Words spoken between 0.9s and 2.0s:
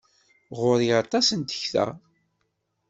aṭas n tekta.